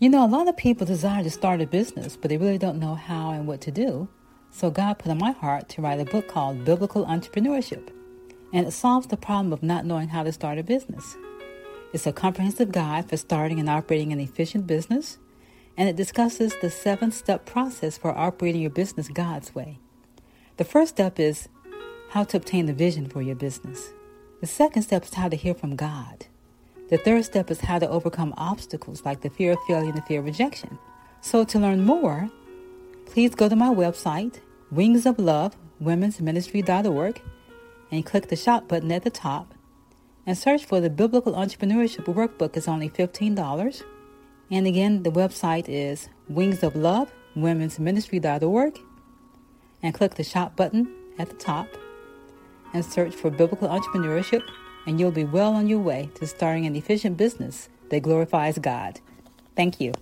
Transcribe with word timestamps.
You 0.00 0.08
know, 0.08 0.24
a 0.24 0.26
lot 0.26 0.48
of 0.48 0.56
people 0.56 0.86
desire 0.86 1.22
to 1.22 1.28
start 1.28 1.60
a 1.60 1.66
business, 1.66 2.16
but 2.16 2.30
they 2.30 2.38
really 2.38 2.56
don't 2.56 2.78
know 2.78 2.94
how 2.94 3.32
and 3.32 3.46
what 3.46 3.60
to 3.60 3.70
do. 3.70 4.08
So 4.50 4.70
God 4.70 4.94
put 4.98 5.10
on 5.10 5.18
my 5.18 5.32
heart 5.32 5.68
to 5.68 5.82
write 5.82 6.00
a 6.00 6.06
book 6.06 6.26
called 6.26 6.64
Biblical 6.64 7.04
Entrepreneurship, 7.04 7.90
and 8.50 8.66
it 8.66 8.70
solves 8.70 9.08
the 9.08 9.18
problem 9.18 9.52
of 9.52 9.62
not 9.62 9.84
knowing 9.84 10.08
how 10.08 10.22
to 10.22 10.32
start 10.32 10.56
a 10.56 10.62
business. 10.62 11.18
It's 11.92 12.06
a 12.06 12.14
comprehensive 12.14 12.72
guide 12.72 13.10
for 13.10 13.18
starting 13.18 13.60
and 13.60 13.68
operating 13.68 14.10
an 14.10 14.20
efficient 14.20 14.66
business, 14.66 15.18
and 15.76 15.86
it 15.86 15.96
discusses 15.96 16.56
the 16.62 16.70
seven 16.70 17.10
step 17.12 17.44
process 17.44 17.98
for 17.98 18.16
operating 18.16 18.62
your 18.62 18.70
business 18.70 19.08
God's 19.08 19.54
way. 19.54 19.80
The 20.56 20.64
first 20.64 20.92
step 20.94 21.20
is 21.20 21.50
how 22.08 22.24
to 22.24 22.38
obtain 22.38 22.64
the 22.64 22.72
vision 22.72 23.06
for 23.06 23.20
your 23.20 23.36
business. 23.36 23.90
The 24.40 24.46
second 24.46 24.80
step 24.80 25.04
is 25.04 25.12
how 25.12 25.28
to 25.28 25.36
hear 25.36 25.52
from 25.52 25.76
God. 25.76 26.24
The 26.90 26.98
third 26.98 27.24
step 27.24 27.50
is 27.52 27.60
how 27.60 27.78
to 27.78 27.88
overcome 27.88 28.34
obstacles 28.36 29.04
like 29.04 29.20
the 29.20 29.30
fear 29.30 29.52
of 29.52 29.58
failure 29.68 29.90
and 29.90 29.96
the 29.96 30.02
fear 30.02 30.18
of 30.18 30.24
rejection. 30.26 30.76
So, 31.20 31.44
to 31.44 31.58
learn 31.58 31.84
more, 31.84 32.28
please 33.06 33.34
go 33.36 33.48
to 33.48 33.54
my 33.54 33.68
website, 33.68 34.40
Wings 34.72 35.06
of 35.06 35.18
Love, 35.18 35.56
and 37.92 38.06
click 38.06 38.26
the 38.28 38.36
shop 38.36 38.66
button 38.66 38.90
at 38.90 39.04
the 39.04 39.10
top 39.10 39.54
and 40.26 40.36
search 40.36 40.64
for 40.64 40.80
the 40.80 40.90
Biblical 40.90 41.34
Entrepreneurship 41.34 42.04
Workbook. 42.04 42.56
It's 42.56 42.66
only 42.66 42.90
$15. 42.90 43.84
And 44.50 44.66
again, 44.66 45.04
the 45.04 45.12
website 45.12 45.68
is 45.68 46.08
Wings 46.28 46.64
of 46.64 46.74
Love, 46.74 47.12
and 47.36 47.62
click 49.94 50.14
the 50.16 50.24
shop 50.24 50.56
button 50.56 50.92
at 51.18 51.28
the 51.28 51.36
top 51.36 51.68
and 52.74 52.84
search 52.84 53.14
for 53.14 53.30
Biblical 53.30 53.68
Entrepreneurship 53.68 54.42
and 54.86 54.98
you'll 54.98 55.10
be 55.10 55.24
well 55.24 55.54
on 55.54 55.66
your 55.66 55.78
way 55.78 56.10
to 56.14 56.26
starting 56.26 56.66
an 56.66 56.76
efficient 56.76 57.16
business 57.16 57.68
that 57.90 58.02
glorifies 58.02 58.58
God. 58.58 59.00
Thank 59.56 59.80
you. 59.80 59.92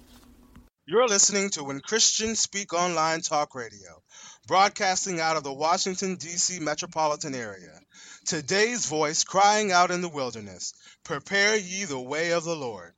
You're 0.86 1.08
listening 1.08 1.50
to 1.50 1.64
When 1.64 1.80
Christians 1.80 2.40
Speak 2.40 2.72
Online 2.72 3.20
Talk 3.20 3.54
Radio, 3.54 4.02
broadcasting 4.46 5.20
out 5.20 5.36
of 5.36 5.44
the 5.44 5.52
Washington, 5.52 6.16
D.C. 6.16 6.60
metropolitan 6.60 7.34
area. 7.34 7.78
Today's 8.24 8.86
voice 8.86 9.24
crying 9.24 9.70
out 9.70 9.90
in 9.90 10.00
the 10.00 10.08
wilderness 10.08 10.72
Prepare 11.04 11.56
ye 11.56 11.84
the 11.84 12.00
way 12.00 12.32
of 12.32 12.44
the 12.44 12.56
Lord. 12.56 12.94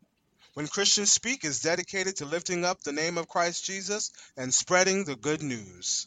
When 0.55 0.69
Christians 0.69 1.13
Speak 1.13 1.45
is 1.45 1.63
dedicated 1.63 2.17
to 2.17 2.27
lifting 2.27 2.65
up 2.65 2.81
the 2.81 2.93
name 2.93 3.19
of 3.19 3.29
Christ 3.29 3.65
Jesus 3.65 4.13
and 4.37 4.53
spreading 4.53 5.05
the 5.05 5.17
good 5.17 5.43
news. 5.43 6.07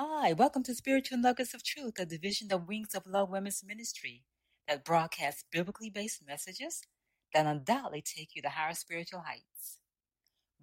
Hi, 0.00 0.32
welcome 0.32 0.62
to 0.62 0.76
Spiritual 0.76 1.18
Nuggets 1.18 1.54
of 1.54 1.64
Truth, 1.64 1.98
a 1.98 2.06
division 2.06 2.52
of 2.52 2.68
Wings 2.68 2.94
of 2.94 3.04
Love 3.04 3.30
Women's 3.30 3.64
Ministry 3.66 4.22
that 4.68 4.84
broadcasts 4.84 5.42
biblically 5.50 5.90
based 5.90 6.24
messages 6.24 6.82
that 7.34 7.46
undoubtedly 7.46 8.00
take 8.02 8.36
you 8.36 8.42
to 8.42 8.50
higher 8.50 8.74
spiritual 8.74 9.24
heights. 9.26 9.80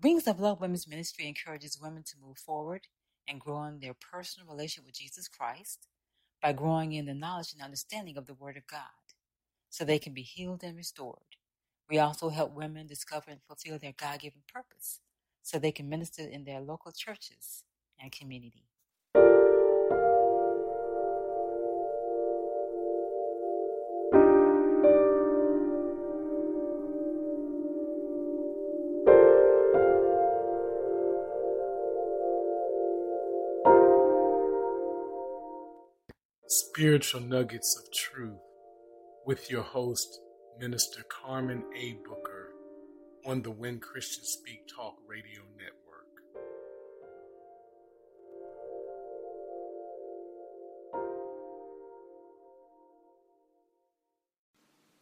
Wings 0.02 0.26
of 0.26 0.40
Love 0.40 0.62
Women's 0.62 0.88
Ministry 0.88 1.28
encourages 1.28 1.78
women 1.82 2.04
to 2.04 2.16
move 2.26 2.38
forward 2.38 2.88
and 3.28 3.42
grow 3.42 3.66
in 3.66 3.82
their 3.82 3.94
personal 3.94 4.48
relationship 4.48 4.86
with 4.86 4.96
Jesus 4.96 5.28
Christ 5.28 5.86
by 6.42 6.54
growing 6.54 6.94
in 6.94 7.06
the 7.06 7.14
knowledge 7.14 7.52
and 7.52 7.62
understanding 7.62 8.16
of 8.16 8.28
the 8.28 8.36
Word 8.36 8.56
of 8.56 8.66
God 8.68 9.12
so 9.70 9.84
they 9.84 10.00
can 10.00 10.14
be 10.14 10.22
healed 10.22 10.64
and 10.64 10.78
restored. 10.78 11.36
We 11.90 12.00
also 12.00 12.30
help 12.30 12.54
women 12.54 12.88
discover 12.88 13.32
and 13.32 13.42
fulfill 13.46 13.80
their 13.80 13.96
God 13.98 14.22
given 14.22 14.44
purpose 14.48 15.02
so 15.44 15.60
they 15.60 15.74
can 15.74 15.90
minister 15.90 16.22
in 16.22 16.46
their 16.46 16.62
local 16.62 16.94
churches 16.94 17.66
and 18.02 18.14
community. 18.14 18.70
Spiritual 36.76 37.22
Nuggets 37.22 37.80
of 37.80 37.90
Truth 37.94 38.42
with 39.26 39.50
your 39.50 39.62
host, 39.62 40.20
Minister 40.60 41.04
Karmen 41.10 41.62
A. 41.74 41.94
Booker 42.06 42.50
on 43.26 43.42
the 43.44 43.50
When 43.50 43.80
Christians 43.80 44.28
Speak 44.28 44.68
Talk 44.68 44.96
Radio 45.08 45.44
Network. 45.56 45.72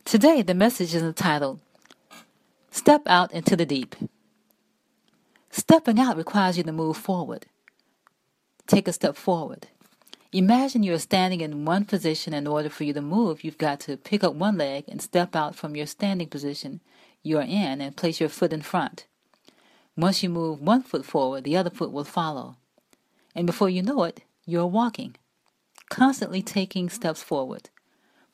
Today, 0.05 0.43
the 0.43 0.53
message 0.53 0.93
is 0.93 1.01
entitled 1.01 1.59
Step 2.69 3.01
Out 3.07 3.31
into 3.33 3.55
the 3.55 3.65
Deep. 3.65 3.95
Stepping 5.49 5.99
out 5.99 6.17
requires 6.17 6.55
you 6.55 6.63
to 6.65 6.71
move 6.71 6.97
forward. 6.97 7.47
Take 8.67 8.87
a 8.87 8.93
step 8.93 9.15
forward. 9.15 9.69
Imagine 10.35 10.81
you're 10.81 10.97
standing 10.97 11.41
in 11.41 11.63
one 11.63 11.85
position. 11.85 12.33
In 12.33 12.47
order 12.47 12.67
for 12.67 12.85
you 12.85 12.93
to 12.93 13.01
move, 13.01 13.43
you've 13.43 13.59
got 13.59 13.79
to 13.81 13.97
pick 13.97 14.23
up 14.23 14.33
one 14.33 14.57
leg 14.57 14.85
and 14.87 14.99
step 14.99 15.35
out 15.35 15.55
from 15.55 15.75
your 15.75 15.85
standing 15.85 16.27
position 16.27 16.81
you're 17.21 17.43
in 17.43 17.79
and 17.79 17.95
place 17.95 18.19
your 18.19 18.29
foot 18.29 18.51
in 18.51 18.63
front. 18.63 19.05
Once 19.95 20.23
you 20.23 20.29
move 20.29 20.59
one 20.59 20.81
foot 20.81 21.05
forward, 21.05 21.43
the 21.43 21.55
other 21.55 21.69
foot 21.69 21.91
will 21.91 22.03
follow. 22.03 22.57
And 23.35 23.45
before 23.45 23.69
you 23.69 23.83
know 23.83 24.03
it, 24.03 24.21
you're 24.45 24.65
walking, 24.65 25.15
constantly 25.89 26.41
taking 26.41 26.89
steps 26.89 27.21
forward. 27.21 27.69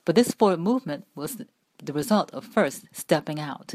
But 0.05 0.15
this 0.15 0.31
forward 0.31 0.61
movement 0.61 1.05
was 1.15 1.43
the 1.83 1.93
result 1.93 2.33
of 2.33 2.45
first 2.45 2.85
stepping 2.93 3.41
out. 3.41 3.73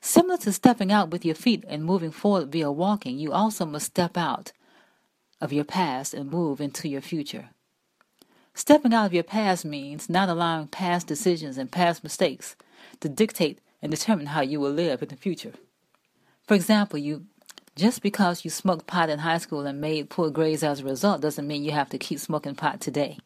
Similar 0.00 0.38
to 0.38 0.52
stepping 0.52 0.90
out 0.90 1.10
with 1.10 1.26
your 1.26 1.34
feet 1.34 1.62
and 1.68 1.84
moving 1.84 2.10
forward 2.10 2.50
via 2.50 2.72
walking, 2.72 3.18
you 3.18 3.32
also 3.32 3.66
must 3.66 3.86
step 3.86 4.16
out 4.16 4.52
of 5.40 5.52
your 5.52 5.64
past 5.64 6.14
and 6.14 6.30
move 6.30 6.60
into 6.60 6.88
your 6.88 7.00
future. 7.00 7.50
Stepping 8.54 8.92
out 8.92 9.06
of 9.06 9.14
your 9.14 9.22
past 9.22 9.64
means 9.64 10.10
not 10.10 10.28
allowing 10.28 10.66
past 10.66 11.06
decisions 11.06 11.56
and 11.56 11.70
past 11.70 12.02
mistakes 12.02 12.56
to 13.00 13.08
dictate 13.08 13.60
and 13.80 13.90
determine 13.90 14.26
how 14.26 14.40
you 14.40 14.60
will 14.60 14.70
live 14.70 15.02
in 15.02 15.08
the 15.08 15.16
future. 15.16 15.52
For 16.46 16.54
example, 16.54 16.98
you 16.98 17.26
just 17.76 18.02
because 18.02 18.44
you 18.44 18.50
smoked 18.50 18.86
pot 18.86 19.08
in 19.08 19.20
high 19.20 19.38
school 19.38 19.64
and 19.64 19.80
made 19.80 20.10
poor 20.10 20.28
grades 20.28 20.62
as 20.62 20.80
a 20.80 20.84
result 20.84 21.22
doesn't 21.22 21.46
mean 21.46 21.64
you 21.64 21.70
have 21.70 21.88
to 21.90 21.98
keep 21.98 22.18
smoking 22.18 22.54
pot 22.54 22.80
today. 22.80 23.18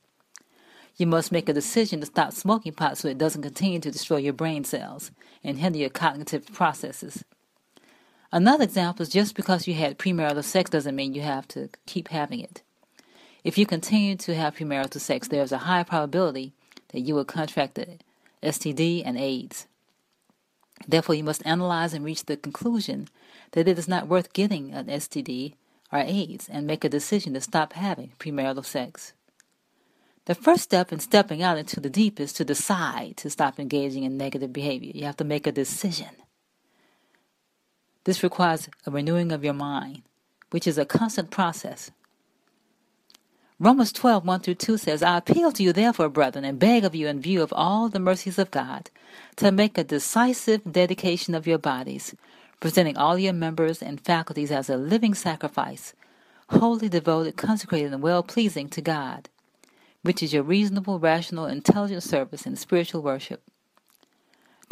You 0.97 1.07
must 1.07 1.33
make 1.33 1.49
a 1.49 1.53
decision 1.53 2.01
to 2.01 2.07
stop 2.07 2.33
smoking 2.33 2.73
pot 2.73 2.99
so 2.99 3.09
it 3.09 3.19
doesn't 3.19 3.43
continue 3.43 3.81
to 3.81 3.91
destroy 3.91 4.19
your 4.19 4.33
brain 4.33 4.63
cells 4.63 5.11
and 5.43 5.59
hinder 5.59 5.79
your 5.79 5.91
cognitive 5.91 6.47
processes. 6.53 7.25
Another 8.35 8.65
example 8.65 9.05
is 9.05 9.11
just 9.11 9.37
because 9.37 9.69
you 9.69 9.75
had 9.75 9.97
premarital 9.97 10.43
sex 10.43 10.69
doesn't 10.69 10.97
mean 10.97 11.15
you 11.15 11.23
have 11.23 11.47
to 11.47 11.69
keep 11.87 12.09
having 12.09 12.41
it. 12.41 12.63
If 13.45 13.57
you 13.57 13.65
continue 13.65 14.17
to 14.17 14.35
have 14.35 14.57
premarital 14.57 15.01
sex, 15.01 15.29
there's 15.29 15.53
a 15.53 15.59
high 15.59 15.85
probability 15.85 16.53
that 16.89 17.03
you 17.03 17.15
will 17.15 17.25
contract 17.25 17.77
the 17.77 17.99
STD 18.43 19.05
and 19.07 19.17
AIDS. 19.17 19.69
Therefore, 20.89 21.15
you 21.15 21.23
must 21.23 21.47
analyze 21.47 21.95
and 21.95 22.05
reach 22.05 22.25
the 22.25 22.37
conclusion 22.37 23.07
that 23.53 23.69
it 23.69 23.79
is 23.79 23.87
not 23.87 24.09
worth 24.09 24.33
getting 24.33 24.75
an 24.75 24.87
STD 24.87 25.55
or 25.93 26.01
AIDS 26.01 26.49
and 26.49 26.67
make 26.67 26.83
a 26.83 26.89
decision 26.89 27.35
to 27.35 27.41
stop 27.41 27.75
having 27.75 28.15
premarital 28.19 28.65
sex. 28.65 29.13
The 30.25 30.35
first 30.35 30.65
step 30.65 30.93
in 30.93 30.99
stepping 30.99 31.41
out 31.41 31.57
into 31.57 31.79
the 31.79 31.89
deep 31.89 32.19
is 32.19 32.33
to 32.33 32.45
decide 32.45 33.17
to 33.19 33.31
stop 33.31 33.61
engaging 33.61 34.03
in 34.03 34.17
negative 34.17 34.53
behavior. 34.53 34.91
You 34.93 35.05
have 35.05 35.19
to 35.19 35.25
make 35.25 35.47
a 35.47 35.53
decision. 35.53 36.09
This 38.05 38.23
requires 38.23 38.69
a 38.87 38.91
renewing 38.91 39.33
of 39.33 39.45
your 39.45 39.55
mind, 39.55 40.03
which 40.51 40.67
is 40.67 40.79
a 40.79 40.85
constant 40.85 41.31
process. 41.31 41.91
Romans 43.59 43.93
12, 43.93 44.27
1 44.27 44.41
through 44.41 44.55
2 44.55 44.77
says, 44.77 45.03
I 45.03 45.19
appeal 45.19 45.53
to 45.53 45.63
you, 45.63 45.73
therefore, 45.73 46.09
brethren, 46.09 46.45
and 46.45 46.59
beg 46.59 46.85
of 46.85 46.95
you, 46.95 47.07
in 47.07 47.21
view 47.21 47.43
of 47.43 47.53
all 47.53 47.89
the 47.89 48.01
mercies 48.01 48.39
of 48.39 48.51
God, 48.51 48.91
to 49.37 49.53
make 49.53 49.79
a 49.79 49.85
decisive 49.85 50.61
dedication 50.71 51.35
of 51.35 51.47
your 51.47 51.59
bodies, 51.59 52.15
presenting 52.61 52.97
all 52.97 53.19
your 53.19 53.33
members 53.33 53.81
and 53.81 54.01
faculties 54.01 54.51
as 54.51 54.69
a 54.69 54.77
living 54.77 55.15
sacrifice, 55.15 55.95
wholly 56.51 56.89
devoted, 56.89 57.37
consecrated, 57.37 57.93
and 57.93 58.03
well 58.03 58.23
pleasing 58.23 58.69
to 58.69 58.81
God 58.81 59.29
which 60.05 60.23
is 60.23 60.35
your 60.35 60.43
reasonable, 60.43 60.99
rational, 60.99 61.47
intelligent 61.47 62.03
service 62.03 62.45
and 62.45 62.59
spiritual 62.59 63.01
worship. 63.01 63.43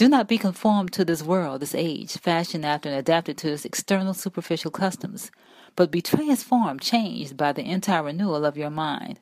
Do 0.03 0.09
not 0.09 0.27
be 0.27 0.37
conformed 0.37 0.93
to 0.95 1.05
this 1.05 1.23
world, 1.23 1.63
this 1.63 1.77
age, 1.77 2.19
fashioned 2.19 2.67
after 2.67 2.89
and 2.89 2.99
adapted 2.99 3.39
to 3.39 3.53
its 3.53 3.65
external 3.65 4.15
superficial 4.15 4.73
customs, 4.73 5.31
but 5.77 5.93
be 5.93 6.03
transformed, 6.03 6.81
changed 6.81 7.37
by 7.37 7.53
the 7.53 7.63
entire 7.63 8.03
renewal 8.03 8.45
of 8.45 8.57
your 8.57 8.69
mind, 8.69 9.21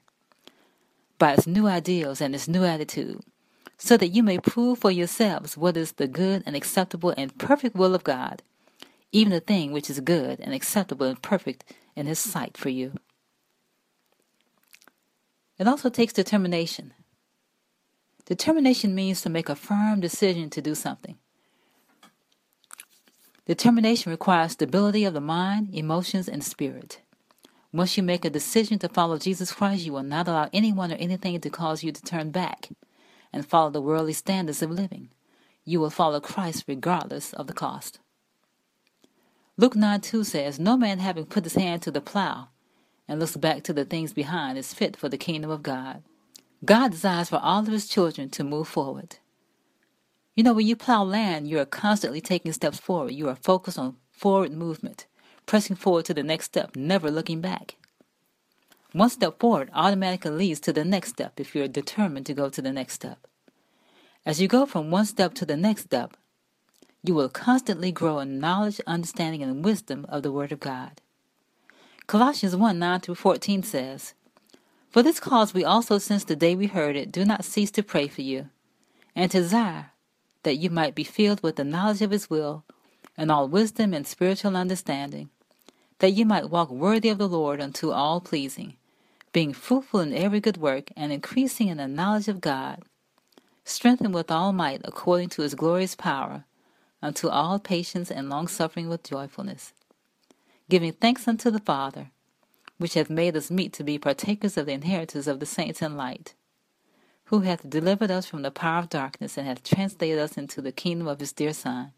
by 1.19 1.35
its 1.35 1.47
new 1.47 1.67
ideals 1.67 2.23
and 2.23 2.35
its 2.35 2.49
new 2.49 2.65
attitude, 2.65 3.21
so 3.77 3.99
that 3.99 4.09
you 4.09 4.23
may 4.23 4.39
prove 4.39 4.79
for 4.79 4.91
yourselves 4.91 5.55
what 5.55 5.77
is 5.77 5.93
the 5.93 6.09
good 6.09 6.43
and 6.47 6.57
acceptable 6.57 7.13
and 7.15 7.37
perfect 7.37 7.77
will 7.77 7.95
of 7.95 8.03
God, 8.03 8.41
even 9.13 9.33
the 9.33 9.41
thing 9.41 9.73
which 9.73 9.91
is 9.91 10.01
good 10.01 10.41
and 10.41 10.55
acceptable 10.55 11.05
and 11.05 11.21
perfect 11.21 11.63
in 11.95 12.07
His 12.07 12.19
sight 12.19 12.57
for 12.57 12.71
you. 12.71 12.95
It 15.59 15.69
also 15.69 15.91
takes 15.91 16.15
determination. 16.15 16.95
Determination 18.31 18.95
means 18.95 19.23
to 19.23 19.29
make 19.29 19.49
a 19.49 19.57
firm 19.57 19.99
decision 19.99 20.51
to 20.51 20.63
do 20.63 20.77
something. 20.77 21.19
Determination 23.45 24.13
requires 24.13 24.53
stability 24.53 25.05
of 25.05 25.15
the 25.15 25.21
mind, 25.21 25.71
emotions, 25.73 26.29
and 26.29 26.45
spirit. 26.45 27.01
Once 27.73 27.97
you 27.97 28.05
make 28.05 28.25
a 28.25 28.31
decision 28.31 28.79
to 28.79 28.89
follow 28.89 29.19
Jesus 29.19 29.51
Christ, 29.51 29.85
you 29.85 29.93
will 29.93 30.05
not 30.05 30.29
allow 30.29 30.49
anyone 30.53 30.93
or 30.93 30.95
anything 30.95 31.41
to 31.41 31.51
cause 31.51 31.83
you 31.83 31.91
to 31.91 32.03
turn 32.03 32.31
back 32.31 32.69
and 33.33 33.45
follow 33.45 33.69
the 33.69 33.81
worldly 33.81 34.13
standards 34.13 34.63
of 34.63 34.71
living. 34.71 35.09
You 35.65 35.81
will 35.81 35.91
follow 35.91 36.21
Christ 36.21 36.67
regardless 36.69 37.33
of 37.33 37.49
the 37.49 37.53
cost. 37.53 37.99
Luke 39.57 39.75
9 39.75 40.03
2 40.03 40.23
says, 40.23 40.61
No 40.61 40.77
man 40.77 41.01
having 41.01 41.27
put 41.27 41.43
his 41.43 41.55
hand 41.55 41.83
to 41.83 41.91
the 41.91 42.01
plow 42.01 42.47
and 43.09 43.19
looks 43.19 43.37
back 43.37 43.65
to 43.65 43.73
the 43.73 43.85
things 43.85 44.13
behind 44.13 44.57
is 44.57 44.73
fit 44.73 44.97
for 44.97 45.09
the 45.09 45.19
kingdom 45.19 45.51
of 45.51 45.65
God. 45.65 46.05
God 46.65 46.91
desires 46.91 47.31
for 47.31 47.39
all 47.39 47.61
of 47.61 47.67
his 47.69 47.89
children 47.89 48.29
to 48.31 48.45
move 48.45 48.69
forward. 48.69 49.17
You 50.37 50.45
know, 50.45 50.53
when 50.53 50.67
you 50.67 50.77
plow 50.77 51.03
land, 51.03 51.49
you 51.49 51.59
are 51.59 51.65
constantly 51.65 52.21
taking 52.21 52.53
steps 52.53 52.79
forward. 52.79 53.13
You 53.13 53.29
are 53.29 53.37
focused 53.37 53.79
on 53.79 53.97
forward 54.11 54.53
movement, 54.53 55.07
pressing 55.47 55.77
forward 55.77 56.05
to 56.07 56.15
the 56.15 56.23
next 56.23 56.47
step, 56.47 56.77
never 56.77 57.11
looking 57.11 57.41
back. 57.41 57.77
One 58.93 59.11
step 59.11 59.39
forward 59.39 59.71
automatically 59.73 60.33
leads 60.33 60.61
to 60.61 60.73
the 60.73 60.85
next 60.85 61.11
step 61.11 61.39
if 61.39 61.55
you 61.55 61.63
are 61.63 61.69
determined 61.69 62.27
to 62.27 62.35
go 62.35 62.49
to 62.49 62.61
the 62.61 62.73
next 62.73 62.95
step. 62.95 63.27
As 64.27 64.41
you 64.41 64.49
go 64.49 64.67
from 64.67 64.91
one 64.91 65.07
step 65.07 65.33
to 65.35 65.47
the 65.47 65.57
next 65.57 65.85
step, 65.85 66.17
you 67.03 67.15
will 67.15 67.29
constantly 67.31 67.93
grow 67.93 68.19
in 68.19 68.39
knowledge, 68.39 68.81
understanding, 68.87 69.43
and 69.43 69.65
wisdom 69.65 70.05
of 70.09 70.23
the 70.23 70.33
Word 70.33 70.53
of 70.53 70.61
God. 70.61 71.01
Colossians 72.07 72.55
1 72.55 72.79
9 72.79 73.01
through 73.01 73.15
14 73.15 73.63
says, 73.63 74.15
For 74.91 75.03
this 75.03 75.21
cause 75.21 75.55
we 75.55 75.65
also, 75.65 75.99
since 75.99 76.25
the 76.25 76.35
day 76.35 76.57
we 76.57 76.67
heard 76.67 76.97
it, 76.97 77.13
do 77.13 77.25
not 77.25 77.45
cease 77.45 77.71
to 77.73 77.83
pray 77.83 78.09
for 78.09 78.23
you, 78.23 78.51
and 79.15 79.31
to 79.31 79.41
desire 79.41 79.93
that 80.43 80.57
you 80.57 80.69
might 80.69 80.95
be 80.97 81.05
filled 81.05 81.43
with 81.43 81.57
the 81.57 81.65
knowledge 81.65 82.03
of 82.03 82.11
His 82.11 82.29
will, 82.29 82.65
and 83.17 83.31
all 83.31 83.47
wisdom 83.47 83.95
and 83.95 84.07
spiritual 84.07 84.57
understanding, 84.57 85.31
that 86.01 86.11
you 86.11 86.27
might 86.27 86.51
walk 86.51 86.71
worthy 86.71 87.09
of 87.09 87.19
the 87.19 87.29
Lord 87.29 87.61
unto 87.61 87.93
all 87.93 88.21
pleasing, 88.21 88.77
being 89.33 89.53
fruitful 89.53 90.01
in 90.01 90.13
every 90.13 90.41
good 90.41 90.57
work, 90.57 90.91
and 90.97 91.13
increasing 91.13 91.69
in 91.69 91.77
the 91.77 91.87
knowledge 91.87 92.27
of 92.27 92.41
God, 92.41 92.83
strengthened 93.65 94.15
with 94.15 94.31
all 94.31 94.53
might 94.53 94.81
according 94.85 95.29
to 95.31 95.43
His 95.43 95.55
glorious 95.55 95.95
power, 95.95 96.45
unto 97.01 97.29
all 97.29 97.61
patience 97.61 98.11
and 98.11 98.29
longsuffering 98.29 98.89
with 98.89 99.05
joyfulness 99.05 99.73
giving 100.71 100.93
thanks 100.93 101.29
unto 101.29 101.51
the 101.51 101.59
Father, 101.59 102.13
which 102.81 102.95
hath 102.95 103.11
made 103.11 103.37
us 103.37 103.51
meet 103.51 103.75
to 103.75 103.85
be 103.85 103.99
partakers 103.99 104.57
of 104.57 104.65
the 104.65 104.73
inheritance 104.73 105.27
of 105.27 105.39
the 105.39 105.45
saints 105.45 105.83
in 105.83 105.99
light, 105.99 106.33
who 107.25 107.41
hath 107.41 107.69
delivered 107.69 108.11
us 108.11 108.25
from 108.25 108.41
the 108.41 108.51
power 108.51 108.79
of 108.79 108.89
darkness, 108.89 109.37
and 109.37 109.47
hath 109.47 109.63
translated 109.63 110.19
us 110.19 110.39
into 110.39 110.63
the 110.63 110.73
kingdom 110.73 111.07
of 111.07 111.21
his 111.21 111.31
dear 111.31 111.53
Son, 111.53 111.93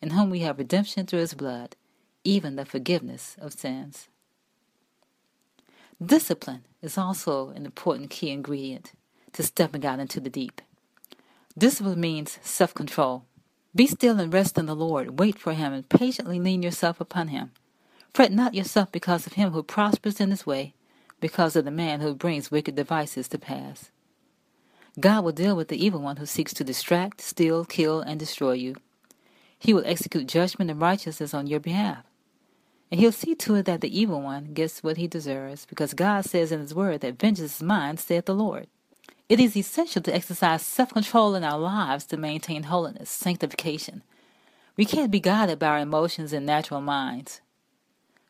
in 0.00 0.10
whom 0.10 0.30
we 0.30 0.38
have 0.38 0.58
redemption 0.58 1.06
through 1.06 1.18
his 1.18 1.34
blood, 1.34 1.74
even 2.22 2.54
the 2.54 2.64
forgiveness 2.64 3.34
of 3.40 3.52
sins. 3.52 4.06
Discipline 6.00 6.62
is 6.80 6.96
also 6.96 7.48
an 7.48 7.66
important 7.66 8.10
key 8.10 8.30
ingredient 8.30 8.92
to 9.32 9.42
stepping 9.42 9.84
out 9.84 9.98
into 9.98 10.20
the 10.20 10.30
deep. 10.30 10.62
Discipline 11.58 12.00
means 12.00 12.38
self 12.42 12.74
control. 12.74 13.24
Be 13.74 13.88
still 13.88 14.20
and 14.20 14.32
rest 14.32 14.56
in 14.56 14.66
the 14.66 14.76
Lord. 14.76 15.18
Wait 15.18 15.36
for 15.36 15.52
him 15.52 15.72
and 15.72 15.88
patiently 15.88 16.38
lean 16.38 16.62
yourself 16.62 17.00
upon 17.00 17.28
him. 17.28 17.50
Fret 18.12 18.32
not 18.32 18.54
yourself 18.54 18.90
because 18.90 19.26
of 19.26 19.34
him 19.34 19.52
who 19.52 19.62
prospers 19.62 20.20
in 20.20 20.30
his 20.30 20.46
way, 20.46 20.74
because 21.20 21.54
of 21.54 21.64
the 21.64 21.70
man 21.70 22.00
who 22.00 22.14
brings 22.14 22.50
wicked 22.50 22.74
devices 22.74 23.28
to 23.28 23.38
pass. 23.38 23.90
God 24.98 25.24
will 25.24 25.32
deal 25.32 25.54
with 25.54 25.68
the 25.68 25.82
evil 25.82 26.00
one 26.00 26.16
who 26.16 26.26
seeks 26.26 26.52
to 26.54 26.64
distract, 26.64 27.20
steal, 27.20 27.64
kill, 27.64 28.00
and 28.00 28.18
destroy 28.18 28.52
you. 28.52 28.74
He 29.58 29.72
will 29.72 29.84
execute 29.86 30.26
judgment 30.26 30.70
and 30.70 30.80
righteousness 30.80 31.32
on 31.32 31.46
your 31.46 31.60
behalf. 31.60 32.04
And 32.90 32.98
he'll 32.98 33.12
see 33.12 33.36
to 33.36 33.54
it 33.56 33.66
that 33.66 33.82
the 33.82 33.98
evil 34.00 34.20
one 34.20 34.52
gets 34.52 34.82
what 34.82 34.96
he 34.96 35.06
deserves, 35.06 35.64
because 35.66 35.94
God 35.94 36.24
says 36.24 36.50
in 36.50 36.60
his 36.60 36.74
word 36.74 37.02
that 37.02 37.20
vengeance 37.20 37.56
is 37.56 37.62
mine, 37.62 37.98
saith 37.98 38.24
the 38.24 38.34
Lord. 38.34 38.66
It 39.28 39.38
is 39.38 39.56
essential 39.56 40.02
to 40.02 40.14
exercise 40.14 40.62
self 40.62 40.92
control 40.92 41.36
in 41.36 41.44
our 41.44 41.58
lives 41.58 42.04
to 42.06 42.16
maintain 42.16 42.64
holiness, 42.64 43.08
sanctification. 43.08 44.02
We 44.76 44.84
can't 44.84 45.12
be 45.12 45.20
guided 45.20 45.60
by 45.60 45.68
our 45.68 45.78
emotions 45.78 46.32
and 46.32 46.44
natural 46.44 46.80
minds. 46.80 47.40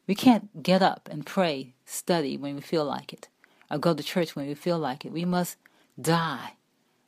We 0.06 0.14
can't 0.14 0.62
get 0.62 0.82
up 0.82 1.08
and 1.10 1.26
pray, 1.26 1.74
study 1.84 2.36
when 2.36 2.56
we 2.56 2.60
feel 2.60 2.84
like 2.84 3.12
it, 3.12 3.28
or 3.70 3.78
go 3.78 3.94
to 3.94 4.02
church 4.02 4.34
when 4.34 4.46
we 4.46 4.54
feel 4.54 4.78
like 4.78 5.04
it. 5.04 5.12
We 5.12 5.24
must 5.24 5.56
die, 6.00 6.54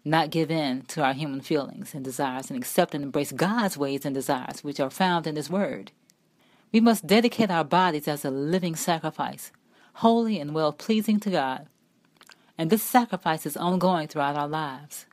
not 0.05 0.31
give 0.31 0.51
in 0.51 0.83
to 0.89 1.03
our 1.03 1.13
human 1.13 1.41
feelings 1.41 1.95
and 1.95 2.05
desires, 2.05 2.51
and 2.51 2.59
accept 2.59 2.95
and 2.95 3.03
embrace 3.03 3.33
God's 3.33 3.77
ways 3.77 4.05
and 4.05 4.15
desires, 4.15 4.63
which 4.63 4.81
are 4.81 4.91
found 4.91 5.27
in 5.27 5.37
His 5.37 5.51
Word. 5.51 5.93
We 6.73 6.81
must 6.81 7.07
dedicate 7.07 7.51
our 7.51 7.65
bodies 7.65 8.09
as 8.09 8.25
a 8.25 8.31
living 8.31 8.77
sacrifice, 8.77 9.53
holy 9.95 10.39
and 10.39 10.55
well 10.55 10.73
pleasing 10.73 11.21
to 11.21 11.31
God. 11.31 11.67
And 12.57 12.71
this 12.71 12.83
sacrifice 12.83 13.47
is 13.47 13.57
ongoing 13.57 14.09
throughout 14.09 14.37
our 14.37 14.49
lives. 14.49 15.07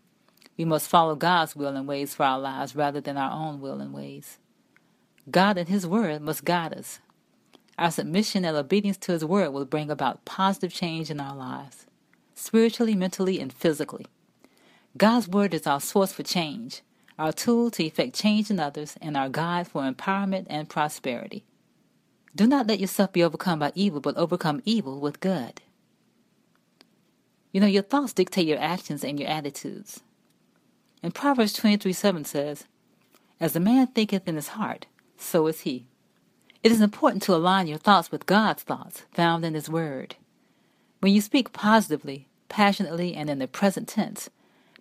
We 0.58 0.66
must 0.66 0.90
follow 0.90 1.16
God's 1.16 1.56
will 1.56 1.76
and 1.76 1.88
ways 1.88 2.14
for 2.14 2.24
our 2.24 2.40
lives 2.40 2.76
rather 2.76 3.02
than 3.02 3.18
our 3.18 3.32
own 3.32 3.62
will 3.62 3.82
and 3.82 3.94
ways. 3.94 4.38
God 5.32 5.58
and 5.58 5.70
His 5.70 5.88
Word 5.88 6.22
must 6.22 6.46
guide 6.46 6.74
us. 6.74 7.00
Our 7.80 7.92
submission 7.92 8.44
and 8.44 8.58
obedience 8.58 8.98
to 8.98 9.14
His 9.14 9.24
Word 9.24 9.52
will 9.52 9.64
bring 9.64 9.90
about 9.90 10.26
positive 10.26 10.74
change 10.74 11.10
in 11.10 11.22
our 11.22 11.34
lives, 11.34 11.86
spiritually, 12.36 12.94
mentally, 12.94 13.40
and 13.40 13.54
physically. 13.54 14.06
God's 14.98 15.30
Word 15.30 15.54
is 15.54 15.66
our 15.66 15.80
source 15.80 16.12
for 16.12 16.24
change, 16.24 16.82
our 17.18 17.32
tool 17.32 17.72
to 17.72 17.84
effect 17.86 18.16
change 18.16 18.52
in 18.52 18.60
others, 18.60 18.98
and 19.02 19.16
our 19.16 19.30
guide 19.30 19.70
for 19.70 19.84
empowerment 19.84 20.46
and 20.50 20.68
prosperity. 20.68 21.46
Do 22.36 22.48
not 22.48 22.68
let 22.68 22.82
yourself 22.82 23.14
be 23.14 23.24
overcome 23.24 23.60
by 23.60 23.72
evil, 23.76 24.02
but 24.02 24.18
overcome 24.18 24.62
evil 24.66 25.00
with 25.00 25.22
good. 25.22 25.62
You 27.54 27.62
know, 27.62 27.68
your 27.68 27.84
thoughts 27.84 28.12
dictate 28.12 28.46
your 28.46 28.60
actions 28.60 29.06
and 29.06 29.18
your 29.18 29.30
attitudes. 29.30 30.02
And 31.02 31.16
Proverbs 31.16 31.54
23 31.54 31.94
7 31.94 32.26
says, 32.26 32.66
As 33.40 33.56
a 33.56 33.62
man 33.62 33.88
thinketh 33.88 34.28
in 34.28 34.36
his 34.36 34.50
heart, 34.50 34.88
so 35.16 35.48
is 35.48 35.62
he. 35.62 35.86
It 36.62 36.72
is 36.74 36.82
important 36.82 37.24
to 37.24 37.36
align 37.36 37.68
your 37.68 37.78
thoughts 37.78 38.12
with 38.12 38.26
God's 38.26 38.64
thoughts 38.64 39.04
found 39.14 39.46
in 39.46 39.54
His 39.54 39.70
Word. 39.70 40.16
When 41.00 41.14
you 41.14 41.22
speak 41.22 41.54
positively, 41.54 42.28
passionately, 42.50 43.16
and 43.16 43.30
in 43.30 43.40
the 43.40 43.48
present 43.48 43.88
tense, 43.88 44.30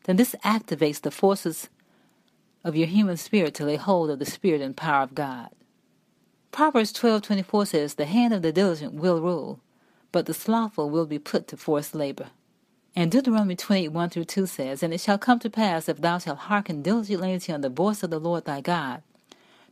then 0.04 0.16
this 0.16 0.35
activates 0.44 1.00
the 1.00 1.12
forces 1.12 1.68
of 2.64 2.75
your 2.75 2.88
human 2.88 3.16
spirit 3.16 3.54
to 3.54 3.64
lay 3.64 3.76
hold 3.76 4.11
of 4.11 4.18
the 4.18 4.26
spirit 4.26 4.61
and 4.61 4.76
power 4.76 5.02
of 5.02 5.14
God. 5.14 5.50
Proverbs 6.50 6.92
12:24 6.92 7.66
says, 7.66 7.94
"The 7.94 8.06
hand 8.06 8.35
of 8.35 8.42
the 8.42 8.50
diligent 8.50 8.94
will 8.94 9.20
rule, 9.20 9.61
but 10.11 10.26
the 10.26 10.35
slothful 10.35 10.90
will 10.90 11.06
be 11.06 11.20
put 11.20 11.47
to 11.49 11.56
forced 11.56 11.94
labor." 11.94 12.30
And 12.97 13.12
Deuteronomy 13.12 13.54
28 13.54 13.92
1 13.92 14.11
through 14.11 14.25
2 14.25 14.47
says, 14.47 14.82
And 14.82 14.92
it 14.92 15.00
shall 15.00 15.18
come 15.18 15.38
to 15.38 15.50
pass, 15.50 15.88
if 15.88 16.00
thou 16.00 16.18
shalt 16.18 16.38
hearken 16.50 16.82
diligently 16.82 17.32
unto 17.32 17.62
the 17.62 17.68
voice 17.68 18.02
of 18.02 18.11
the 18.11 18.18
Lord 18.18 18.44
thy 18.44 18.61
God, 18.61 19.02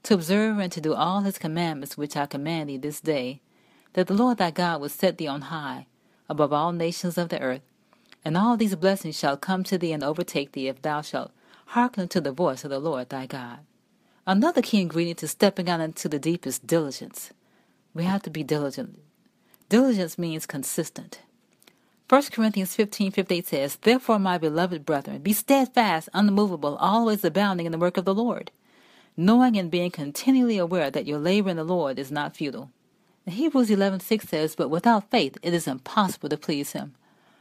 to 0.07 0.15
observe 0.15 0.59
and 0.59 0.71
to 0.73 0.81
do 0.81 0.95
all 0.95 1.21
his 1.21 1.37
commandments 1.37 1.97
which 1.97 2.17
I 2.17 2.27
command 2.27 2.69
thee 2.69 2.77
this 2.77 3.01
day, 3.01 3.41
that 3.95 4.07
the 4.07 4.15
Lord 4.15 4.39
thy 4.39 4.51
God 4.53 4.81
will 4.81 4.89
set 4.89 5.19
thee 5.19 5.27
on 5.27 5.43
high 5.43 5.87
above 6.29 6.53
all 6.53 6.73
nations 6.73 7.19
of 7.19 7.29
the 7.29 7.41
earth, 7.41 7.63
and 8.25 8.37
all 8.37 8.57
these 8.57 8.77
blessings 8.77 9.19
shall 9.19 9.37
come 9.37 9.65
to 9.65 9.77
thee 9.77 9.93
and 9.93 10.05
overtake 10.05 10.53
thee 10.53 10.69
if 10.69 10.81
thou 10.83 11.03
shalt 11.03 11.33
hearken 11.67 12.03
unto 12.03 12.21
the 12.21 12.33
voice 12.33 12.65
of 12.65 12.71
the 12.71 12.79
Lord 12.79 13.09
thy 13.09 13.27
God. 13.27 13.61
Another 14.27 14.63
key 14.63 14.81
ingredient 14.81 15.19
to 15.21 15.29
stepping 15.29 15.69
out 15.69 15.81
into 15.81 16.09
the 16.09 16.19
deep 16.19 16.47
is 16.47 16.59
diligence. 16.59 17.33
We 17.93 18.05
have 18.05 18.23
to 18.23 18.31
be 18.31 18.43
diligent. 18.43 19.01
Diligence 19.69 20.19
means 20.19 20.47
consistent. 20.47 21.21
1 22.09 22.23
Corinthians 22.31 22.75
15 22.75 23.11
58 23.11 23.47
says, 23.47 23.77
Therefore, 23.83 24.21
my 24.21 24.39
beloved 24.39 24.87
brethren, 24.87 25.23
be 25.23 25.33
steadfast, 25.33 26.09
unmovable, 26.15 26.77
always 26.77 27.25
abounding 27.25 27.67
in 27.67 27.73
the 27.73 27.79
work 27.79 27.97
of 27.97 28.05
the 28.05 28.15
Lord, 28.15 28.53
knowing 29.17 29.57
and 29.57 29.71
being 29.71 29.91
continually 29.91 30.59
aware 30.59 30.91
that 30.91 31.07
your 31.07 31.19
labor 31.19 31.51
in 31.51 31.57
the 31.57 31.65
Lord 31.65 31.99
is 31.99 32.13
not 32.13 32.37
futile. 32.37 32.71
Hebrews 33.27 33.71
11:6 33.71 34.29
says, 34.29 34.55
But 34.55 34.69
without 34.69 35.11
faith 35.11 35.39
it 35.43 35.55
is 35.55 35.67
impossible 35.67 36.29
to 36.29 36.37
please 36.37 36.73
him. 36.73 36.95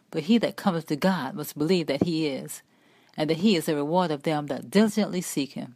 But 0.09 0.23
he 0.23 0.37
that 0.39 0.55
cometh 0.55 0.87
to 0.87 0.95
God 0.95 1.35
must 1.35 1.57
believe 1.57 1.87
that 1.87 2.03
he 2.03 2.27
is, 2.27 2.61
and 3.17 3.29
that 3.29 3.37
he 3.37 3.55
is 3.55 3.65
the 3.65 3.75
reward 3.75 4.11
of 4.11 4.23
them 4.23 4.47
that 4.47 4.71
diligently 4.71 5.21
seek 5.21 5.53
him. 5.53 5.75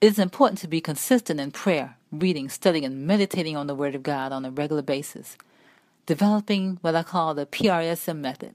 It 0.00 0.06
is 0.06 0.18
important 0.18 0.58
to 0.60 0.68
be 0.68 0.80
consistent 0.80 1.40
in 1.40 1.50
prayer, 1.50 1.96
reading, 2.12 2.48
studying, 2.48 2.84
and 2.84 3.06
meditating 3.06 3.56
on 3.56 3.66
the 3.66 3.74
Word 3.74 3.94
of 3.94 4.02
God 4.02 4.32
on 4.32 4.44
a 4.44 4.50
regular 4.50 4.82
basis, 4.82 5.36
developing 6.06 6.78
what 6.82 6.94
I 6.94 7.02
call 7.02 7.34
the 7.34 7.46
PRSM 7.46 8.18
method, 8.18 8.54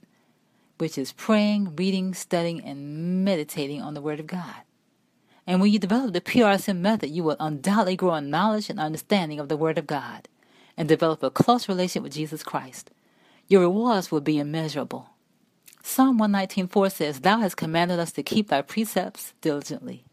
which 0.77 0.97
is 0.97 1.11
praying, 1.11 1.75
reading, 1.75 2.13
studying, 2.13 2.63
and 2.63 3.25
meditating 3.25 3.81
on 3.81 3.93
the 3.93 4.01
Word 4.01 4.19
of 4.19 4.27
God. 4.27 4.63
And 5.45 5.59
when 5.59 5.71
you 5.71 5.79
develop 5.79 6.13
the 6.13 6.21
PRSM 6.21 6.77
method, 6.77 7.09
you 7.09 7.23
will 7.23 7.35
undoubtedly 7.39 7.95
grow 7.95 8.15
in 8.15 8.29
knowledge 8.29 8.69
and 8.69 8.79
understanding 8.79 9.39
of 9.39 9.49
the 9.49 9.57
Word 9.57 9.77
of 9.77 9.87
God 9.87 10.27
and 10.77 10.87
develop 10.87 11.21
a 11.21 11.29
close 11.29 11.67
relationship 11.67 12.03
with 12.03 12.13
Jesus 12.13 12.43
Christ. 12.43 12.91
Your 13.47 13.61
rewards 13.61 14.11
will 14.11 14.21
be 14.21 14.39
immeasurable. 14.39 15.09
Psalm 15.83 16.17
119.4 16.17 16.91
says, 16.91 17.19
Thou 17.19 17.39
hast 17.39 17.57
commanded 17.57 17.99
us 17.99 18.13
to 18.13 18.23
keep 18.23 18.47
thy 18.47 18.61
precepts 18.61 19.33
diligently. 19.41 20.05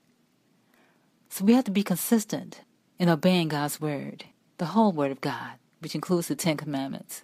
So 1.29 1.45
we 1.45 1.55
have 1.55 1.65
to 1.65 1.71
be 1.71 1.85
consistent 1.85 2.63
in 2.99 3.09
obeying 3.09 3.49
God's 3.49 3.81
word, 3.81 4.25
the 4.59 4.67
whole 4.67 4.91
word 4.91 5.13
of 5.13 5.21
God, 5.21 5.53
which 5.79 5.95
includes 5.95 6.27
the 6.27 6.35
Ten 6.35 6.57
Commandments 6.57 7.23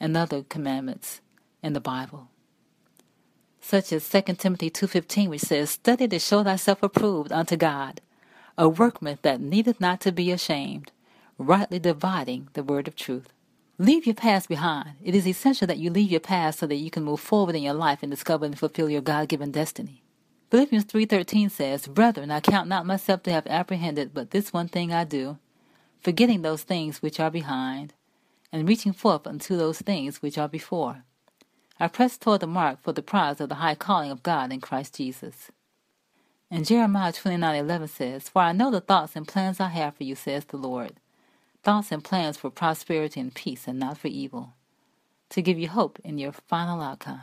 and 0.00 0.16
other 0.16 0.42
commandments 0.42 1.20
in 1.62 1.74
the 1.74 1.80
Bible. 1.80 2.28
Such 3.64 3.92
as 3.92 4.08
2 4.08 4.22
Timothy 4.34 4.70
2.15, 4.70 5.28
which 5.28 5.40
says, 5.42 5.70
Study 5.70 6.08
to 6.08 6.18
show 6.18 6.42
thyself 6.42 6.82
approved 6.82 7.30
unto 7.32 7.56
God, 7.56 8.00
a 8.58 8.68
workman 8.68 9.18
that 9.22 9.40
needeth 9.40 9.80
not 9.80 10.00
to 10.00 10.10
be 10.10 10.32
ashamed, 10.32 10.90
rightly 11.38 11.78
dividing 11.78 12.48
the 12.54 12.64
word 12.64 12.88
of 12.88 12.96
truth. 12.96 13.32
Leave 13.78 14.04
your 14.04 14.16
past 14.16 14.48
behind. 14.48 14.96
It 15.02 15.14
is 15.14 15.26
essential 15.26 15.66
that 15.68 15.78
you 15.78 15.90
leave 15.90 16.10
your 16.10 16.20
past 16.20 16.58
so 16.58 16.66
that 16.66 16.74
you 16.74 16.90
can 16.90 17.04
move 17.04 17.20
forward 17.20 17.54
in 17.54 17.62
your 17.62 17.72
life 17.72 18.00
and 18.02 18.10
discover 18.10 18.44
and 18.44 18.58
fulfill 18.58 18.90
your 18.90 19.00
God-given 19.00 19.52
destiny. 19.52 20.02
Philippians 20.50 20.84
3.13 20.84 21.50
says, 21.50 21.86
Brethren, 21.86 22.30
I 22.30 22.40
count 22.40 22.68
not 22.68 22.84
myself 22.84 23.22
to 23.22 23.32
have 23.32 23.46
apprehended, 23.46 24.12
but 24.12 24.32
this 24.32 24.52
one 24.52 24.68
thing 24.68 24.92
I 24.92 25.04
do, 25.04 25.38
forgetting 26.02 26.42
those 26.42 26.64
things 26.64 27.00
which 27.00 27.20
are 27.20 27.30
behind, 27.30 27.94
and 28.50 28.68
reaching 28.68 28.92
forth 28.92 29.26
unto 29.26 29.56
those 29.56 29.78
things 29.78 30.20
which 30.20 30.36
are 30.36 30.48
before. 30.48 31.04
I 31.82 31.88
press 31.88 32.16
toward 32.16 32.38
the 32.38 32.46
mark 32.46 32.80
for 32.80 32.92
the 32.92 33.02
prize 33.02 33.40
of 33.40 33.48
the 33.48 33.56
high 33.56 33.74
calling 33.74 34.12
of 34.12 34.22
God 34.22 34.52
in 34.52 34.60
Christ 34.60 34.94
Jesus. 34.94 35.50
And 36.48 36.64
Jeremiah 36.64 37.12
29.11 37.12 37.88
says, 37.88 38.28
For 38.28 38.40
I 38.40 38.52
know 38.52 38.70
the 38.70 38.80
thoughts 38.80 39.16
and 39.16 39.26
plans 39.26 39.58
I 39.58 39.66
have 39.70 39.96
for 39.96 40.04
you, 40.04 40.14
says 40.14 40.44
the 40.44 40.58
Lord, 40.58 40.92
thoughts 41.64 41.90
and 41.90 42.04
plans 42.04 42.36
for 42.36 42.50
prosperity 42.50 43.18
and 43.18 43.34
peace 43.34 43.66
and 43.66 43.80
not 43.80 43.98
for 43.98 44.06
evil, 44.06 44.54
to 45.30 45.42
give 45.42 45.58
you 45.58 45.68
hope 45.68 45.98
in 46.04 46.18
your 46.18 46.30
final 46.30 46.80
outcome. 46.80 47.20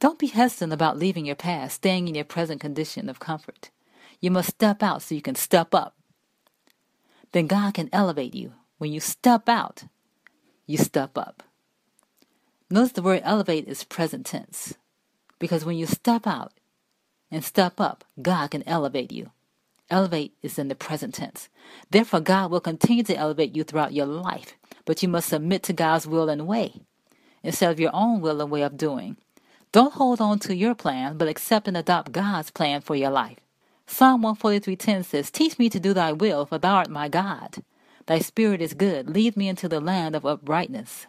Don't 0.00 0.18
be 0.18 0.26
hesitant 0.26 0.72
about 0.72 0.98
leaving 0.98 1.24
your 1.24 1.36
past, 1.36 1.76
staying 1.76 2.08
in 2.08 2.16
your 2.16 2.24
present 2.24 2.60
condition 2.60 3.08
of 3.08 3.20
comfort. 3.20 3.70
You 4.18 4.32
must 4.32 4.50
step 4.50 4.82
out 4.82 5.02
so 5.02 5.14
you 5.14 5.22
can 5.22 5.36
step 5.36 5.76
up. 5.76 5.94
Then 7.30 7.46
God 7.46 7.74
can 7.74 7.88
elevate 7.92 8.34
you. 8.34 8.52
When 8.78 8.90
you 8.90 8.98
step 8.98 9.48
out, 9.48 9.84
you 10.66 10.76
step 10.76 11.16
up. 11.16 11.44
Notice 12.70 12.92
the 12.92 13.02
word 13.02 13.22
elevate 13.24 13.68
is 13.68 13.84
present 13.84 14.26
tense. 14.26 14.74
Because 15.38 15.64
when 15.64 15.76
you 15.76 15.86
step 15.86 16.26
out 16.26 16.52
and 17.30 17.44
step 17.44 17.80
up, 17.80 18.04
God 18.20 18.52
can 18.52 18.66
elevate 18.68 19.12
you. 19.12 19.30
Elevate 19.90 20.34
is 20.42 20.58
in 20.58 20.68
the 20.68 20.76
present 20.76 21.14
tense. 21.14 21.48
Therefore, 21.90 22.20
God 22.20 22.50
will 22.50 22.60
continue 22.60 23.02
to 23.04 23.16
elevate 23.16 23.56
you 23.56 23.64
throughout 23.64 23.94
your 23.94 24.06
life, 24.06 24.54
but 24.84 25.02
you 25.02 25.08
must 25.08 25.28
submit 25.28 25.64
to 25.64 25.72
God's 25.72 26.06
will 26.06 26.28
and 26.28 26.46
way 26.46 26.82
instead 27.42 27.70
of 27.70 27.80
your 27.80 27.90
own 27.94 28.20
will 28.20 28.40
and 28.40 28.50
way 28.50 28.62
of 28.62 28.76
doing. 28.76 29.16
Don't 29.72 29.94
hold 29.94 30.20
on 30.20 30.38
to 30.40 30.56
your 30.56 30.74
plan, 30.74 31.16
but 31.18 31.28
accept 31.28 31.68
and 31.68 31.76
adopt 31.76 32.12
God's 32.12 32.50
plan 32.50 32.80
for 32.80 32.96
your 32.96 33.10
life. 33.10 33.38
Psalm 33.86 34.22
143.10 34.22 35.04
says, 35.04 35.30
Teach 35.30 35.58
me 35.58 35.70
to 35.70 35.80
do 35.80 35.94
thy 35.94 36.12
will, 36.12 36.46
for 36.46 36.58
thou 36.58 36.76
art 36.76 36.90
my 36.90 37.08
God. 37.08 37.62
Thy 38.06 38.20
spirit 38.20 38.62
is 38.62 38.74
good. 38.74 39.10
Lead 39.10 39.36
me 39.36 39.48
into 39.48 39.68
the 39.68 39.80
land 39.80 40.16
of 40.16 40.26
uprightness. 40.26 41.06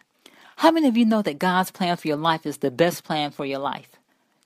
How 0.57 0.71
many 0.71 0.87
of 0.87 0.97
you 0.97 1.05
know 1.05 1.21
that 1.21 1.39
God's 1.39 1.71
plan 1.71 1.97
for 1.97 2.07
your 2.07 2.17
life 2.17 2.45
is 2.45 2.57
the 2.57 2.71
best 2.71 3.03
plan 3.03 3.31
for 3.31 3.45
your 3.45 3.59
life? 3.59 3.89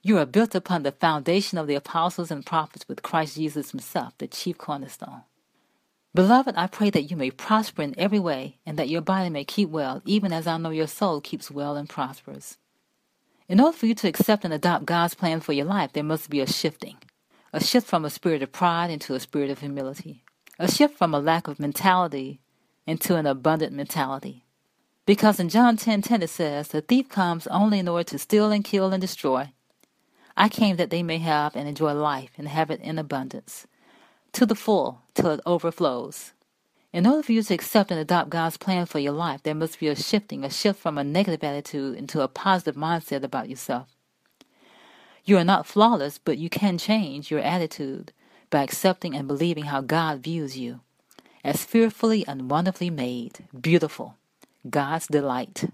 You 0.01 0.17
are 0.19 0.25
built 0.25 0.55
upon 0.55 0.83
the 0.83 0.91
foundation 0.91 1.57
of 1.57 1.67
the 1.67 1.75
apostles 1.75 2.31
and 2.31 2.45
prophets 2.45 2.88
with 2.88 3.01
Christ 3.01 3.35
Jesus 3.35 3.71
himself, 3.71 4.17
the 4.17 4.27
chief 4.27 4.57
cornerstone. 4.57 5.24
Beloved, 6.13 6.55
I 6.55 6.67
pray 6.67 6.89
that 6.91 7.12
you 7.12 7.17
may 7.17 7.31
prosper 7.31 7.81
in 7.81 7.93
every 7.97 8.19
way, 8.19 8.59
and 8.65 8.77
that 8.77 8.88
your 8.88 9.01
body 9.01 9.29
may 9.29 9.43
keep 9.43 9.67
well, 9.69 10.01
even 10.05 10.31
as 10.31 10.47
I 10.47 10.57
know 10.57 10.69
your 10.69 10.88
soul 10.88 11.19
keeps 11.19 11.51
well 11.51 11.75
and 11.75 11.89
prospers. 11.89 12.57
In 13.50 13.59
order 13.59 13.75
for 13.75 13.85
you 13.85 13.95
to 13.95 14.07
accept 14.07 14.45
and 14.45 14.53
adopt 14.53 14.85
God's 14.85 15.13
plan 15.13 15.41
for 15.41 15.51
your 15.51 15.65
life, 15.65 15.91
there 15.91 16.03
must 16.03 16.29
be 16.29 16.39
a 16.39 16.47
shifting. 16.47 16.95
A 17.51 17.62
shift 17.62 17.85
from 17.85 18.05
a 18.05 18.09
spirit 18.09 18.41
of 18.41 18.53
pride 18.53 18.89
into 18.89 19.13
a 19.13 19.19
spirit 19.19 19.50
of 19.50 19.59
humility. 19.59 20.24
A 20.57 20.71
shift 20.71 20.97
from 20.97 21.13
a 21.13 21.19
lack 21.19 21.50
of 21.50 21.59
mentality 21.59 22.39
into 22.88 23.17
an 23.17 23.25
abundant 23.25 23.74
mentality. 23.74 24.44
Because 25.05 25.39
in 25.39 25.50
John 25.50 25.77
10:10 25.77 26.01
10, 26.01 26.01
10 26.01 26.21
it 26.24 26.29
says, 26.29 26.67
"The 26.69 26.81
thief 26.81 27.09
comes 27.09 27.45
only 27.47 27.79
in 27.79 27.88
order 27.88 28.03
to 28.05 28.17
steal 28.17 28.51
and 28.51 28.63
kill 28.63 28.91
and 28.91 29.00
destroy. 29.00 29.51
I 30.35 30.50
came 30.50 30.77
that 30.77 30.89
they 30.89 31.03
may 31.03 31.19
have 31.19 31.55
and 31.55 31.67
enjoy 31.67 31.93
life 31.93 32.31
and 32.38 32.47
have 32.47 32.71
it 32.71 32.81
in 32.81 32.97
abundance, 32.97 33.67
to 34.33 34.45
the 34.45 34.55
full, 34.55 35.01
till 35.13 35.29
it 35.29 35.41
overflows." 35.45 36.33
In 36.91 37.05
order 37.05 37.21
for 37.21 37.33
you 37.33 37.43
to 37.43 37.53
accept 37.53 37.91
and 37.91 38.00
adopt 38.00 38.29
God's 38.29 38.57
plan 38.57 38.85
for 38.85 39.00
your 39.00 39.12
life, 39.12 39.43
there 39.43 39.53
must 39.53 39.79
be 39.79 39.89
a 39.89 39.95
shifting, 39.95 40.43
a 40.43 40.50
shift 40.50 40.79
from 40.79 40.97
a 40.97 41.03
negative 41.03 41.43
attitude 41.43 41.97
into 41.97 42.21
a 42.21 42.27
positive 42.27 42.75
mindset 42.75 43.24
about 43.24 43.50
yourself. 43.50 43.89
You 45.25 45.38
are 45.38 45.43
not 45.43 45.67
flawless, 45.67 46.17
but 46.17 46.38
you 46.38 46.50
can 46.50 46.77
change 46.77 47.29
your 47.29 47.41
attitude 47.41 48.12
by 48.50 48.63
accepting 48.63 49.13
and 49.13 49.27
believing 49.27 49.65
how 49.65 49.81
God 49.81 50.24
views 50.24 50.57
you 50.57 50.79
as 51.43 51.65
fearfully 51.65 52.25
and 52.25 52.50
wonderfully 52.50 52.89
made, 52.89 53.45
beautiful, 53.59 54.15
God's 54.69 55.07
delight. 55.07 55.69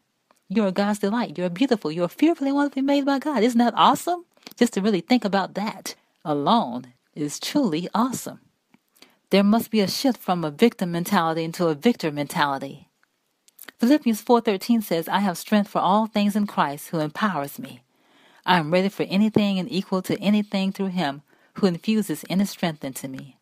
You're 0.49 0.71
God's 0.71 0.99
delight. 0.99 1.37
You're 1.37 1.49
beautiful. 1.49 1.91
You're 1.91 2.09
fearfully 2.09 2.49
and 2.49 2.57
wonderfully 2.57 2.81
made 2.81 3.05
by 3.05 3.19
God. 3.19 3.43
Isn't 3.43 3.59
that 3.59 3.73
awesome? 3.75 4.25
Just 4.57 4.73
to 4.73 4.81
really 4.81 5.01
think 5.01 5.23
about 5.23 5.53
that 5.53 5.95
alone 6.25 6.93
is 7.15 7.39
truly 7.39 7.87
awesome. 7.93 8.39
There 9.29 9.43
must 9.43 9.71
be 9.71 9.79
a 9.79 9.87
shift 9.87 10.19
from 10.19 10.43
a 10.43 10.51
victim 10.51 10.91
mentality 10.91 11.43
into 11.43 11.67
a 11.67 11.73
victor 11.73 12.11
mentality. 12.11 12.89
Philippians 13.79 14.21
4:13 14.21 14.81
says, 14.81 15.07
"I 15.07 15.19
have 15.19 15.37
strength 15.37 15.69
for 15.69 15.79
all 15.79 16.05
things 16.05 16.35
in 16.35 16.45
Christ 16.45 16.89
who 16.89 16.99
empowers 16.99 17.57
me. 17.57 17.81
I 18.45 18.57
am 18.57 18.71
ready 18.71 18.89
for 18.89 19.03
anything 19.03 19.57
and 19.57 19.71
equal 19.71 20.01
to 20.03 20.19
anything 20.19 20.71
through 20.71 20.87
him 20.87 21.21
who 21.53 21.67
infuses 21.67 22.25
inner 22.29 22.45
strength 22.45 22.83
into 22.83 23.07
me. 23.07 23.37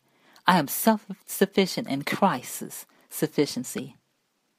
I 0.46 0.58
am 0.58 0.68
self-sufficient 0.68 1.88
in 1.88 2.04
Christ's 2.04 2.86
sufficiency." 3.08 3.96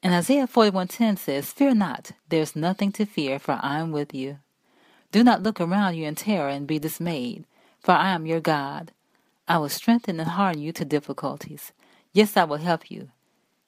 And 0.04 0.14
Isaiah 0.14 0.48
41:10 0.48 1.18
says, 1.18 1.54
"Fear 1.54 1.76
not, 1.76 2.12
there 2.30 2.42
is 2.42 2.56
nothing 2.56 2.92
to 2.94 3.06
fear, 3.06 3.38
for 3.38 3.60
I 3.62 3.80
am 3.80 3.92
with 3.92 4.14
you. 4.14 4.40
Do 5.12 5.24
not 5.24 5.44
look 5.44 5.60
around 5.60 5.96
you 5.96 6.06
in 6.08 6.16
terror 6.16 6.50
and 6.50 6.66
be 6.66 6.80
dismayed, 6.80 7.46
for 7.80 7.92
I 7.92 8.12
am 8.12 8.26
your 8.26 8.40
God. 8.40 8.94
I 9.48 9.58
will 9.58 9.70
strengthen 9.70 10.20
and 10.20 10.30
harden 10.30 10.62
you 10.62 10.72
to 10.74 10.86
difficulties. 10.86 11.72
Yes, 12.14 12.36
I 12.36 12.46
will 12.46 12.58
help 12.58 12.90
you. 12.90 13.10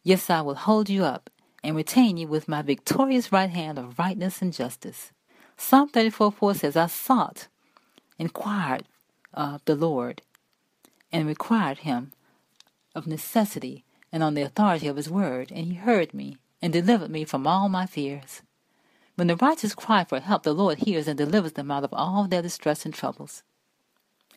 Yes, 0.03 0.29
I 0.29 0.41
will 0.41 0.55
hold 0.55 0.89
you 0.89 1.03
up 1.03 1.29
and 1.63 1.75
retain 1.75 2.17
you 2.17 2.27
with 2.27 2.47
my 2.47 2.61
victorious 2.61 3.31
right 3.31 3.49
hand 3.49 3.77
of 3.77 3.99
rightness 3.99 4.41
and 4.41 4.53
justice. 4.53 5.11
Psalm 5.55 5.89
34 5.89 6.31
4 6.31 6.53
says, 6.55 6.75
I 6.75 6.87
sought, 6.87 7.47
inquired 8.17 8.85
of 9.33 9.63
the 9.65 9.75
Lord, 9.75 10.21
and 11.11 11.27
required 11.27 11.79
him 11.79 12.11
of 12.95 13.07
necessity 13.07 13.85
and 14.13 14.23
on 14.23 14.35
the 14.35 14.43
authority 14.43 14.87
of 14.87 14.95
his 14.95 15.09
word, 15.09 15.51
and 15.51 15.65
he 15.65 15.73
heard 15.73 16.13
me 16.13 16.37
and 16.61 16.71
delivered 16.71 17.09
me 17.09 17.25
from 17.25 17.47
all 17.47 17.67
my 17.67 17.87
fears. 17.87 18.43
When 19.15 19.27
the 19.27 19.35
righteous 19.35 19.75
cry 19.75 20.03
for 20.03 20.19
help, 20.19 20.43
the 20.43 20.53
Lord 20.53 20.79
hears 20.79 21.07
and 21.07 21.17
delivers 21.17 21.53
them 21.53 21.71
out 21.71 21.83
of 21.83 21.93
all 21.93 22.27
their 22.27 22.43
distress 22.43 22.85
and 22.85 22.93
troubles. 22.93 23.43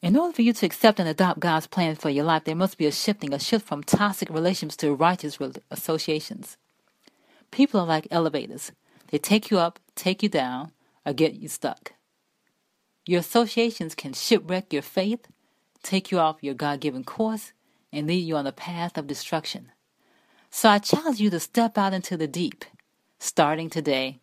In 0.03 0.17
order 0.17 0.33
for 0.33 0.43
you 0.43 0.53
to 0.55 0.67
accept 0.67 0.99
and 0.99 1.09
adopt 1.09 1.41
God's 1.41 1.67
plan 1.67 1.95
for 1.95 2.11
your 2.11 2.25
life, 2.25 2.45
there 2.45 2.57
must 2.57 2.79
be 2.79 2.87
a 2.87 2.93
shifting, 2.93 3.33
a 3.33 3.39
shift 3.39 3.67
from 3.67 3.83
toxic 3.83 4.31
relationships 4.31 4.77
to 4.79 4.95
righteous 4.95 5.39
associations. 5.71 6.57
People 7.51 7.81
are 7.81 7.87
like 7.87 8.09
elevators. 8.11 8.73
They 9.11 9.19
take 9.19 9.51
you 9.51 9.59
up, 9.59 9.79
take 9.95 10.23
you 10.23 10.29
down, 10.29 10.73
or 11.05 11.13
get 11.13 11.35
you 11.35 11.49
stuck. 11.49 11.93
Your 13.07 13.21
associations 13.21 13.95
can 13.95 14.15
shipwreck 14.15 14.73
your 14.73 14.83
faith, 14.83 15.29
take 15.83 16.11
you 16.11 16.19
off 16.19 16.43
your 16.43 16.55
God 16.55 16.81
given 16.81 17.05
course, 17.05 17.53
and 17.97 18.07
lead 18.07 18.27
you 18.27 18.37
on 18.37 18.45
the 18.45 18.53
path 18.53 18.99
of 18.99 19.07
destruction. 19.07 19.73
So 20.51 20.69
I 20.69 20.79
challenge 20.79 21.21
you 21.21 21.31
to 21.31 21.41
step 21.41 21.79
out 21.79 21.95
into 21.95 22.17
the 22.17 22.27
deep, 22.27 22.65
starting 23.19 23.71
today. 23.71 24.21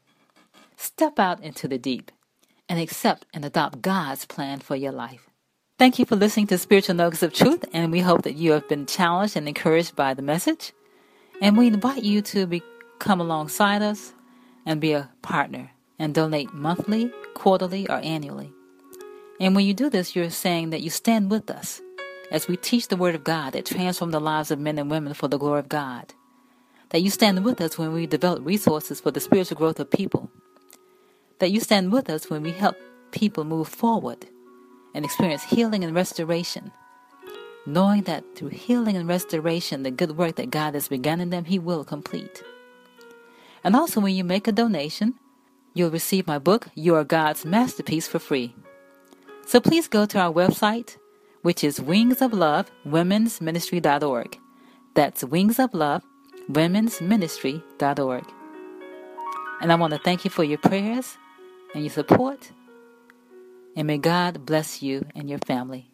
Step 0.77 1.19
out 1.19 1.41
into 1.43 1.67
the 1.67 1.77
deep 1.77 2.11
and 2.69 2.79
accept 2.79 3.25
and 3.33 3.43
adopt 3.43 3.81
God's 3.81 4.25
plan 4.25 4.59
for 4.59 4.75
your 4.75 4.91
life. 4.91 5.29
Thank 5.79 5.99
you 5.99 6.05
for 6.05 6.15
listening 6.15 6.47
to 6.47 6.57
Spiritual 6.57 6.95
Nuggets 6.95 7.23
of 7.23 7.33
Truth, 7.33 7.65
and 7.73 7.91
we 7.91 7.99
hope 7.99 8.21
that 8.23 8.35
you 8.35 8.51
have 8.51 8.69
been 8.69 8.85
challenged 8.85 9.35
and 9.35 9.47
encouraged 9.47 9.95
by 9.95 10.13
the 10.13 10.21
message. 10.21 10.71
And 11.41 11.57
we 11.57 11.67
invite 11.67 12.03
you 12.03 12.21
to 12.21 12.45
be, 12.45 12.61
come 12.99 13.19
alongside 13.19 13.81
us 13.81 14.13
and 14.65 14.79
be 14.79 14.93
a 14.93 15.09
partner 15.21 15.71
and 15.99 16.13
donate 16.13 16.53
monthly, 16.53 17.11
quarterly, 17.33 17.87
or 17.89 17.97
annually. 17.97 18.51
And 19.39 19.55
when 19.55 19.65
you 19.65 19.73
do 19.73 19.89
this, 19.89 20.15
you're 20.15 20.29
saying 20.29 20.69
that 20.69 20.81
you 20.81 20.89
stand 20.89 21.31
with 21.31 21.49
us 21.49 21.81
as 22.31 22.47
we 22.47 22.57
teach 22.57 22.87
the 22.87 22.97
Word 22.97 23.15
of 23.15 23.23
God 23.23 23.53
that 23.53 23.65
transforms 23.65 24.11
the 24.11 24.19
lives 24.19 24.51
of 24.51 24.59
men 24.59 24.79
and 24.79 24.89
women 24.89 25.13
for 25.13 25.27
the 25.27 25.37
glory 25.37 25.59
of 25.59 25.69
God. 25.69 26.13
That 26.89 27.01
you 27.01 27.09
stand 27.09 27.43
with 27.43 27.61
us 27.61 27.77
when 27.77 27.93
we 27.93 28.05
develop 28.05 28.45
resources 28.45 29.01
for 29.01 29.11
the 29.11 29.19
spiritual 29.19 29.57
growth 29.57 29.79
of 29.79 29.89
people. 29.89 30.29
That 31.39 31.51
you 31.51 31.59
stand 31.59 31.91
with 31.91 32.09
us 32.09 32.29
when 32.29 32.43
we 32.43 32.51
help 32.51 32.75
people 33.11 33.43
move 33.43 33.67
forward 33.67 34.25
and 34.93 35.05
experience 35.05 35.43
healing 35.43 35.83
and 35.83 35.95
restoration, 35.95 36.71
knowing 37.65 38.03
that 38.03 38.23
through 38.35 38.49
healing 38.49 38.95
and 38.95 39.07
restoration, 39.07 39.83
the 39.83 39.91
good 39.91 40.17
work 40.17 40.35
that 40.35 40.51
God 40.51 40.73
has 40.73 40.87
begun 40.87 41.19
in 41.19 41.29
them, 41.29 41.45
He 41.45 41.59
will 41.59 41.83
complete. 41.83 42.43
And 43.63 43.75
also, 43.75 44.01
when 44.01 44.15
you 44.15 44.23
make 44.23 44.47
a 44.47 44.51
donation, 44.51 45.15
you'll 45.73 45.89
receive 45.89 46.27
my 46.27 46.37
book, 46.37 46.67
You 46.75 46.95
Are 46.95 47.03
God's 47.03 47.45
Masterpiece, 47.45 48.07
for 48.07 48.19
free. 48.19 48.55
So 49.45 49.59
please 49.59 49.87
go 49.87 50.05
to 50.05 50.19
our 50.19 50.31
website, 50.31 50.97
which 51.43 51.63
is 51.63 51.79
Wings 51.79 52.21
of 52.21 52.33
Love 52.33 52.71
Women's 52.83 53.39
Ministry.org. 53.39 54.39
That's 54.95 55.23
Wings 55.23 55.59
of 55.59 55.73
Love 55.73 56.03
Women's 56.49 56.99
Ministry.org. 56.99 58.25
And 59.61 59.71
I 59.71 59.75
want 59.75 59.93
to 59.93 59.99
thank 59.99 60.25
you 60.25 60.31
for 60.31 60.43
your 60.43 60.57
prayers 60.57 61.17
and 61.73 61.83
your 61.83 61.91
support. 61.91 62.51
And 63.75 63.87
may 63.87 63.97
God 63.97 64.45
bless 64.45 64.81
you 64.81 65.05
and 65.15 65.29
your 65.29 65.39
family. 65.39 65.92